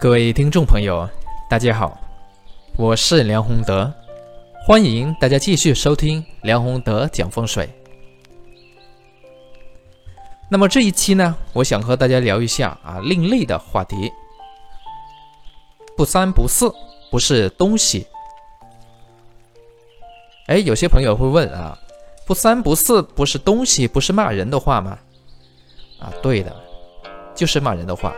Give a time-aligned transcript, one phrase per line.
[0.00, 1.06] 各位听众朋友，
[1.46, 2.00] 大家好，
[2.74, 3.92] 我是梁宏德，
[4.66, 7.68] 欢迎大家继续收听梁宏德讲风水。
[10.48, 14.10] 那么这一期呢，我想和大家聊一下啊另类的话题，
[15.94, 16.72] 不三不四
[17.10, 18.06] 不是东西。
[20.46, 21.78] 哎，有些朋友会问啊，
[22.24, 24.98] 不三不四不是东西，不是骂人的话吗？
[25.98, 26.56] 啊，对的，
[27.34, 28.14] 就是骂人的话。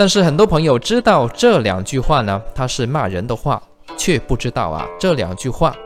[0.00, 3.62] 但是很多朋友知道这两句话呢，它是骂人的话，
[3.98, 5.76] 却不知道啊，这两句话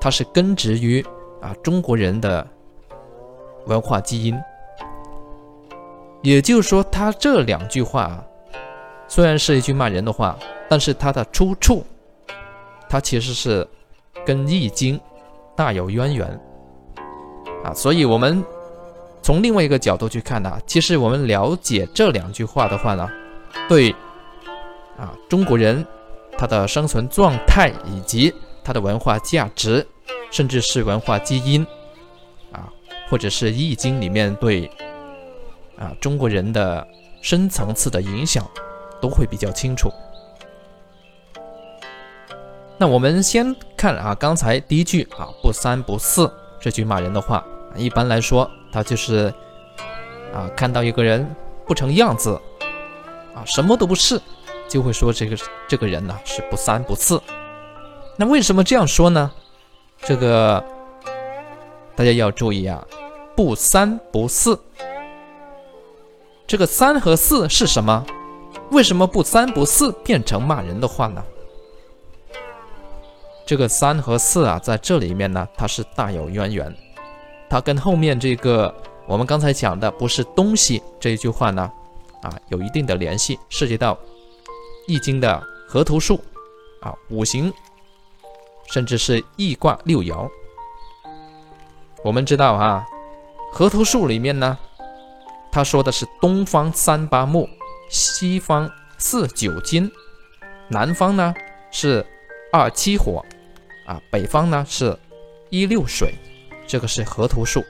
[0.00, 1.00] 它是根植于
[1.40, 2.44] 啊中国人的
[3.66, 4.36] 文化基因。
[6.20, 8.24] 也就是说，他这两句话啊，
[9.06, 10.36] 虽然是一句骂人的话，
[10.68, 11.86] 但是它的出处，
[12.88, 13.64] 它其实是
[14.26, 14.98] 跟《易经》
[15.54, 16.26] 大有渊源
[17.62, 17.72] 啊。
[17.72, 18.44] 所以，我们
[19.22, 23.08] 从另外一个角度去看呢，其实我们了解这两句话的话呢。
[23.68, 23.90] 对，
[24.96, 25.86] 啊，中国人
[26.36, 28.32] 他的生存状态以及
[28.64, 29.86] 他的文化价值，
[30.30, 31.66] 甚至是文化基因，
[32.52, 32.68] 啊，
[33.10, 34.70] 或者是《易经》里面对
[35.78, 36.86] 啊中国人的
[37.20, 38.46] 深层次的影响，
[39.00, 39.90] 都会比较清楚。
[42.78, 49.34] 那我们先看啊，刚才第一句啊“不三不四”这句骂人的话，一般来说，他就是
[50.32, 51.28] 啊看到一个人
[51.66, 52.40] 不成样子。
[53.38, 54.20] 啊，什么都不是，
[54.68, 55.36] 就会说这个
[55.68, 57.20] 这个人呢是不三不四。
[58.16, 59.30] 那为什么这样说呢？
[60.00, 60.62] 这个
[61.94, 62.84] 大家要注意啊，
[63.36, 64.58] 不三不四。
[66.48, 68.04] 这个三和四是什么？
[68.70, 71.22] 为什么不三不四变成骂人的话呢？
[73.46, 76.74] 这个三和四啊，在这里面呢，它是大有渊源，
[77.48, 78.74] 它跟后面这个
[79.06, 81.70] 我们刚才讲的不是东西这一句话呢。
[82.22, 83.94] 啊，有一定的联系，涉及到
[84.86, 86.20] 《易经》的河图术，
[86.80, 87.52] 啊，五行，
[88.72, 90.28] 甚至是易卦六爻。
[92.04, 92.86] 我们知道啊，
[93.52, 94.58] 河图术里面呢，
[95.50, 97.48] 他说的是东方三八木，
[97.88, 99.90] 西方四九金，
[100.68, 101.34] 南方呢
[101.70, 102.04] 是
[102.52, 103.24] 二七火，
[103.86, 104.98] 啊，北方呢是
[105.50, 106.14] 一六水，
[106.66, 107.62] 这个是河图术。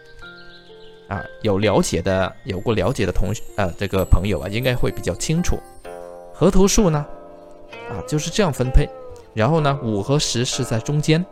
[1.08, 5.58] 啊，有了解的，有过了解的同学，呃，这个朋友啊，应该会比较清楚。
[6.34, 7.04] 河图数呢，
[7.88, 8.86] 啊，就是这样分配，
[9.32, 11.24] 然后呢，五和十是在中间，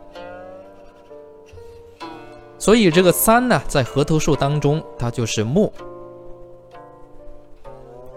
[2.57, 5.71] 所以这个三呢，在河图数当中，它就是木，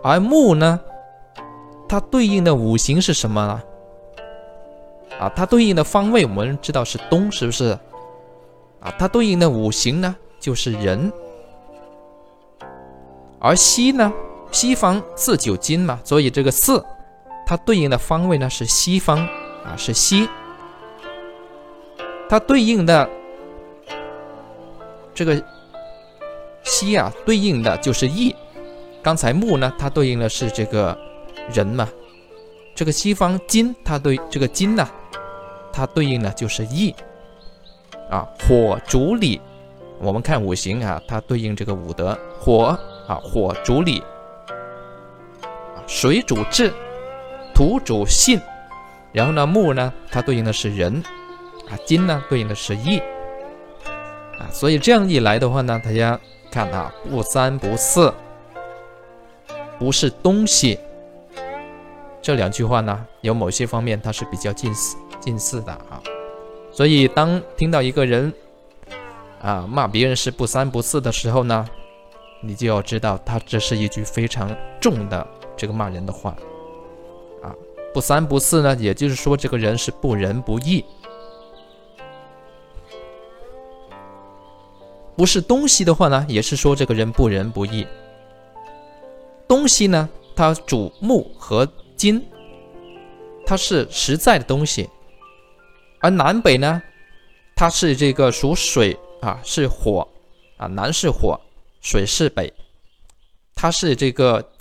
[0.02, 0.80] 而木呢，
[1.86, 3.62] 它对应的五行是什么呢？
[5.18, 7.78] 啊，它对应的方位我们知道是东，是不是？
[8.80, 11.12] 啊，它对应的五行呢，就是人。
[13.42, 14.12] 而西呢，
[14.52, 16.84] 西方四九金嘛，所以这个四，
[17.46, 19.18] 它对应的方位呢是西方
[19.64, 20.28] 啊，是西。
[22.28, 23.08] 它对应的
[25.14, 25.42] 这个
[26.62, 28.36] 西啊，对应的就是义。
[29.02, 30.96] 刚才木呢，它对应的是这个
[31.50, 31.88] 人嘛。
[32.74, 34.86] 这个西方金，它对这个金呢，
[35.72, 36.94] 它对应的就是义
[38.10, 38.28] 啊。
[38.46, 39.40] 火主理，
[39.98, 42.78] 我们看五行啊，它对应这个五德火。
[43.10, 44.00] 啊，火主理，
[45.84, 46.72] 水主智，
[47.52, 48.40] 土主信，
[49.10, 51.02] 然后呢，木呢，它对应的是人，
[51.68, 53.00] 啊，金呢，对应的是义，
[54.38, 56.16] 啊，所以这样一来的话呢，大家
[56.52, 58.14] 看啊，不三不四，
[59.76, 60.78] 不是东西，
[62.22, 66.00] 这两句话呢，有某些方面它是比较近似近似的啊，
[66.70, 68.32] 所以当听到一个人
[69.42, 71.66] 啊骂别人是不三不四的时候呢。
[72.42, 76.30] 你就要知道，他这是一句非常重的这个骂人的话，
[77.42, 77.54] 啊，
[77.92, 80.84] 不三不四呢，也就是说这个人是不仁不义，
[85.14, 87.86] 不是东西的话呢，也是说这个人不仁不义。
[89.46, 92.24] 东西呢，它主木和金，
[93.44, 94.88] 它是实在的东西，
[96.00, 96.80] 而南北呢，
[97.54, 100.08] 它是这个属水啊，是火
[100.56, 101.38] 啊，南是火。
[101.80, 102.52] 水是北，
[103.54, 104.52] 它是这个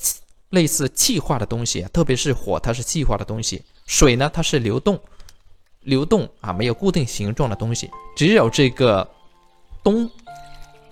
[0.50, 3.62] 类似气化的东西，特别是火，它是气化的东西。
[3.86, 5.00] 水呢，它是流动，
[5.82, 7.90] 流动啊，没有固定形状的东西。
[8.16, 9.08] 只有这个
[9.84, 10.10] 东，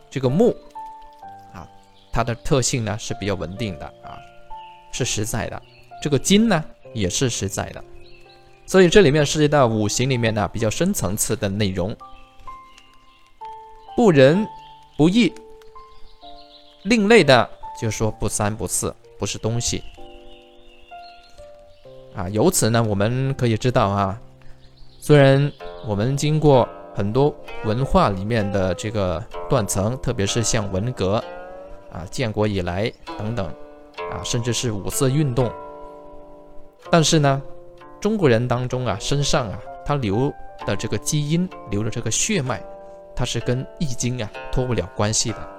[0.10, 0.56] 这个木
[1.54, 1.68] 啊，
[2.12, 4.18] 它的特性呢是比较稳定的啊，
[4.92, 5.62] 是实在的。
[6.02, 6.64] 这个金呢
[6.94, 7.84] 也是实在的，
[8.66, 11.96] 所以这里面涉及到五行里面呢比较深层次的内容，
[13.96, 14.48] 不仁
[14.98, 15.34] 不义。
[16.84, 17.50] 另类的，
[17.82, 19.84] 就说不三不四，不是东西。
[22.16, 24.20] 啊，由此呢，我们可以知道啊，
[25.00, 25.52] 虽然
[25.86, 27.34] 我们经过很多
[27.66, 31.24] 文化里面的这个断层，特别是像文革
[31.92, 33.46] 啊、建国以来等等
[34.12, 35.52] 啊，甚至是五四运动，
[36.90, 37.42] 但是呢，
[38.00, 40.34] 中国人当中啊，身上啊，他留
[40.66, 42.64] 的这个基因，留的这个血脉，
[43.16, 45.57] 它是跟易经啊脱不了关系的。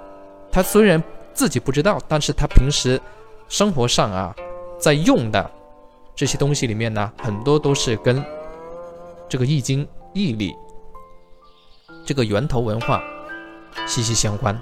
[0.58, 1.00] 他虽然
[1.32, 3.00] 自己不知道，但是他平时
[3.49, 4.34] 生活上啊，
[4.76, 5.49] 在用的。
[6.16, 8.20] 这些东西里面呢，很多都是跟
[9.28, 10.52] 这个易经、易理
[12.05, 13.00] 这个源头文化
[13.87, 14.60] 息息相关。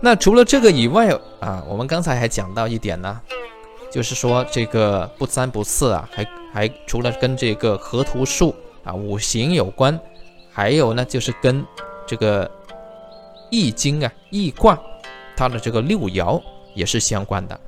[0.00, 1.08] 那除了这个以外
[1.40, 3.20] 啊，我们刚才还讲到一点呢，
[3.90, 8.54] 就是说这个不三不四啊，还还除了跟这个河图数
[8.84, 9.98] 啊、五行有关，
[10.52, 11.66] 还有呢就是跟
[12.06, 12.48] 这个
[13.50, 14.78] 易经啊、易卦
[15.36, 16.42] 它的这个六爻
[16.74, 17.60] 也是相关的。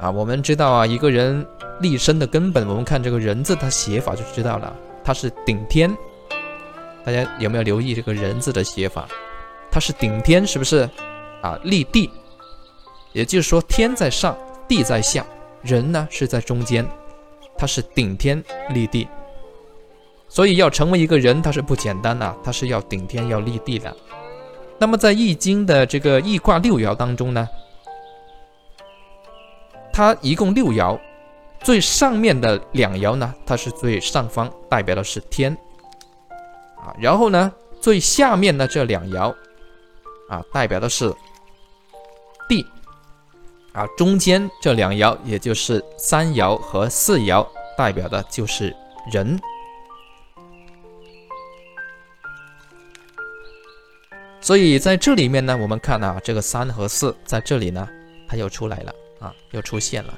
[0.00, 1.46] 啊，我们知道啊，一个人
[1.80, 5.96] 立身的根本，我们看这个人字，它写法就知道了，它是顶天。
[7.04, 9.08] 大家有没有留意这个人字的写法？
[9.70, 10.88] 它是顶天，是不是？
[11.42, 12.10] 啊，立地，
[13.12, 15.24] 也就是说天在上，地在下，
[15.62, 16.84] 人呢是在中间，
[17.56, 19.06] 它是顶天立地。
[20.28, 23.94] 所以要成为一个人，他是不简单的，他是要顶天要立地的。
[24.78, 27.48] 那么在易经的这个易卦六爻当中呢？
[29.92, 30.98] 它一共六爻，
[31.62, 35.56] 最上面的两爻呢，它是最上方，代表的是天，
[36.76, 37.50] 啊，然后呢，
[37.80, 39.34] 最下面的这两爻，
[40.28, 41.10] 啊，代表的是
[42.46, 42.66] 地，
[43.72, 47.46] 啊，中间这两爻，也就是三爻和四爻，
[47.78, 48.76] 代表的就是
[49.10, 49.40] 人。
[54.46, 57.88] 所以在这里面呢，我们看啊，这个三和四在这里呢，
[58.28, 58.94] 它又出来了。
[59.18, 60.14] 啊，又出现了，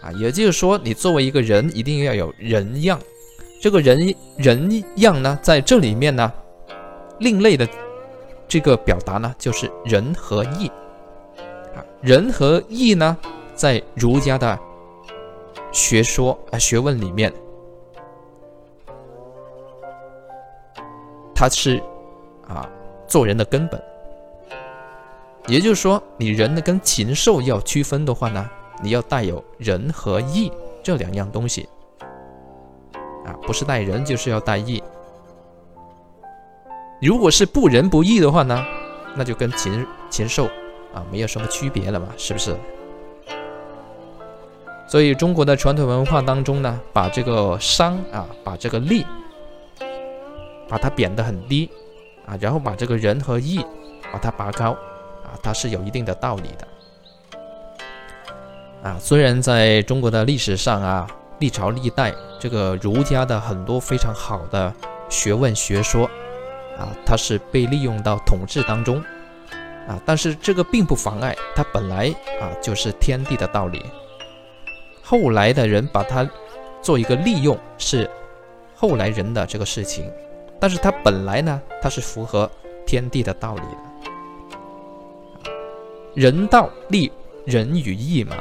[0.00, 2.98] 啊，也就是说，你作为一个人，一定要有人样。
[3.60, 6.32] 这个人人样呢，在这里面呢，
[7.18, 7.68] 另类的
[8.48, 10.66] 这个表达呢，就是仁和义。
[11.76, 13.16] 啊，仁和义呢，
[13.54, 14.58] 在儒家的
[15.70, 17.30] 学说啊学问里面，
[21.34, 21.80] 它是
[22.48, 22.66] 啊
[23.08, 23.82] 做人的根本。
[25.46, 28.48] 也就是说，你人呢跟禽兽要区分的话呢，
[28.82, 30.52] 你要带有仁和义
[30.82, 31.66] 这两样东西
[33.24, 34.82] 啊，不是带仁就是要带义。
[37.00, 38.62] 如果是不仁不义的话呢，
[39.16, 40.44] 那就跟禽禽兽
[40.92, 42.54] 啊没有什么区别了嘛，是不是？
[44.86, 49.06] 所以中国的传统文化当中呢，把这个商啊，把这个利，
[50.68, 51.70] 把它贬得很低
[52.28, 53.64] 啊，然后把这个仁和义
[54.12, 54.76] 把它拔高。
[55.24, 56.66] 啊，它是有一定的道理的。
[58.82, 61.06] 啊，虽然在中国的历史上啊，
[61.38, 64.72] 历朝历代这个儒家的很多非常好的
[65.10, 66.06] 学问学说，
[66.78, 69.02] 啊，它是被利用到统治当中，
[69.86, 72.08] 啊，但是这个并不妨碍它本来
[72.40, 73.84] 啊就是天地的道理。
[75.02, 76.26] 后来的人把它
[76.80, 78.08] 做一个利用，是
[78.74, 80.10] 后来人的这个事情，
[80.60, 82.50] 但是它本来呢，它是符合
[82.86, 83.78] 天地的道理的。
[86.14, 87.12] 人道立
[87.44, 88.36] 人与义嘛，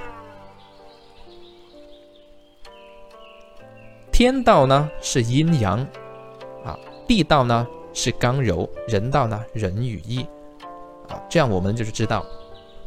[4.12, 5.80] 天道呢是阴阳
[6.65, 6.77] 啊，
[7.08, 10.25] 地道呢是刚柔，人道呢人与义。
[11.08, 12.25] 啊，这样我们就是知道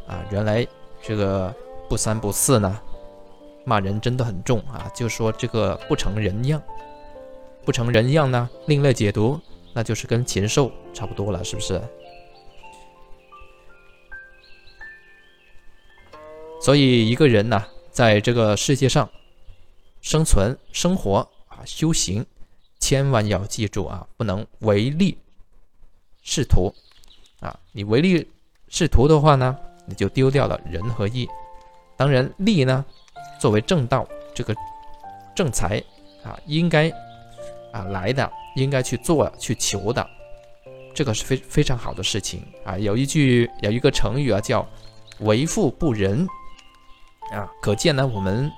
[0.07, 0.67] 啊，原来
[1.01, 1.51] 这个
[1.87, 2.79] 不三不四呢，
[3.63, 6.61] 骂人真的很重啊，就说这个不成人样，
[7.63, 9.39] 不成人样呢，另类解读
[9.73, 11.81] 那就是跟禽兽差不多了，是不是？
[16.61, 19.09] 所以一个人呢，在这个世界上
[20.01, 22.25] 生存、生活啊、修行，
[22.79, 25.17] 千万要记住啊，不能唯利
[26.21, 26.73] 是图
[27.39, 27.59] 啊！
[27.71, 28.27] 你唯利
[28.67, 31.27] 是图的话呢，你就丢掉了仁和义。
[31.97, 32.85] 当然，利呢，
[33.39, 34.55] 作为正道，这个
[35.35, 35.83] 正财
[36.23, 36.91] 啊，应该
[37.71, 40.05] 啊来的，应该去做、去求的，
[40.93, 42.77] 这个是非非常好的事情啊。
[42.77, 44.67] 有一句有一个成语啊，叫
[45.19, 46.27] 为富不仁。
[47.31, 48.51] 啊，可见呢，我们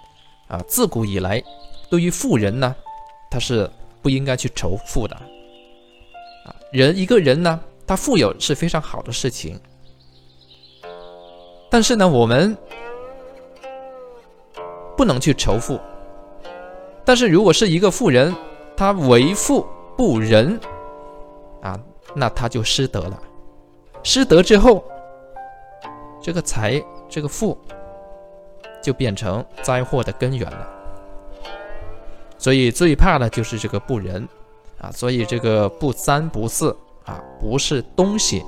[0.48, 1.40] 啊，自古以来，
[1.92, 2.76] 对于富人呢，
[3.30, 3.70] 他是
[4.02, 5.16] 不应该去仇富的。
[5.16, 9.62] 啊，人一个人呢，他富有是非常好的事情，
[11.70, 12.58] 但是呢，我们
[14.98, 15.80] 不能去仇富。
[17.06, 18.34] 但是如果是一个富人，
[18.76, 19.66] 他为富
[19.98, 20.60] 不仁，
[21.62, 21.80] 啊，
[22.16, 23.20] 那他就失德了。
[24.04, 24.84] 失德之后，
[26.22, 27.58] 这个财，这个富。
[28.84, 30.70] 就变成灾祸的根源了。
[32.38, 34.28] 所以最怕的就是这个不仁
[34.78, 36.76] 啊，所以这个不三不四
[37.06, 38.42] 啊，不是东西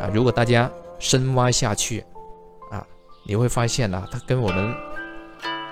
[0.00, 0.08] 啊。
[0.10, 2.02] 如果大家深挖下去
[2.70, 2.82] 啊，
[3.24, 4.74] 你会发现呢，它跟我们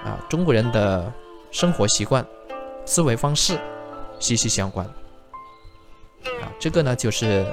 [0.04, 1.10] 啊中国人的
[1.50, 2.22] 生活习惯、
[2.84, 3.58] 思维方式
[4.18, 4.86] 息息相关
[6.42, 6.52] 啊。
[6.58, 7.46] 这个呢，就是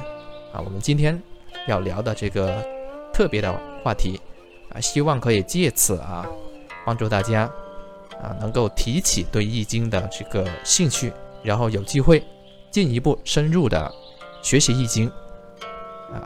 [0.53, 1.21] 啊我们今天
[1.67, 2.63] 要聊的这个
[3.13, 3.53] 特别的
[3.83, 4.19] 话题
[4.73, 6.25] 啊，希望可以借此啊
[6.85, 7.51] 帮助大家。
[8.21, 12.23] 啊，能够提起对易经的这个兴趣，然后有机会
[12.71, 13.91] 进一步深入的
[14.41, 15.09] 学习易经，
[16.13, 16.23] 啊，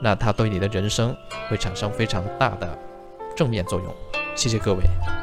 [0.00, 1.14] 那它对你的人生
[1.50, 2.78] 会产生非常大的
[3.36, 3.94] 正面作用。
[4.34, 5.21] 谢谢各位。